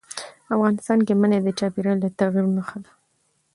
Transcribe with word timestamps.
افغانستان 0.55 0.99
کې 1.07 1.13
منی 1.21 1.39
د 1.43 1.47
چاپېریال 1.59 1.97
د 2.01 2.05
تغیر 2.19 2.45
نښه 2.55 2.77
ده. 2.83 2.91